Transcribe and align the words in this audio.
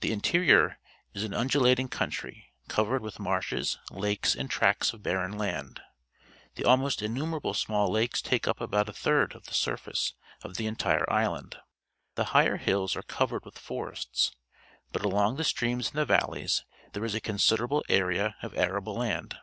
The 0.00 0.10
interior 0.10 0.80
is 1.14 1.22
an 1.22 1.32
undulating 1.32 1.86
country, 1.86 2.52
covered 2.66 3.02
with 3.02 3.20
marshes, 3.20 3.78
lakes, 3.92 4.34
and 4.34 4.50
tracts 4.50 4.92
of 4.92 5.04
barren 5.04 5.38
land. 5.38 5.80
The 6.56 6.64
almost 6.64 7.02
innumerable 7.02 7.54
small 7.54 7.88
lakes 7.88 8.20
take 8.20 8.48
up 8.48 8.60
about 8.60 8.88
a 8.88 8.92
third 8.92 9.32
of 9.32 9.44
the 9.44 9.54
surface 9.54 10.14
of 10.42 10.56
the 10.56 10.66
entire 10.66 11.08
island. 11.08 11.56
The 12.16 12.24
higher 12.34 12.56
hills 12.56 12.96
are 12.96 13.02
covered 13.02 13.44
with 13.44 13.60
forests, 13.60 14.34
but 14.90 15.04
along 15.04 15.36
the 15.36 15.44
streams 15.44 15.90
in 15.90 15.94
the 15.94 16.04
valleys 16.04 16.64
there 16.92 17.04
is 17.04 17.14
a 17.14 17.20
considerable 17.20 17.84
area 17.88 18.34
of 18.42 18.58
arable 18.58 18.96
land. 18.96 19.38